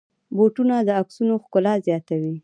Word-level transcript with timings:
بوټونه 0.35 0.75
د 0.87 0.89
عکسونو 1.01 1.33
ښکلا 1.43 1.73
زیاتوي. 1.87 2.35